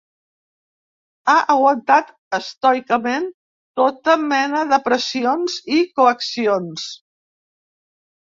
Ha 1.31 1.35
aguantat 1.55 2.07
estoicament 2.37 3.27
tota 3.81 4.15
mena 4.31 4.63
de 4.71 4.81
pressions 4.87 5.57
i 5.75 5.79
coaccions. 6.01 6.87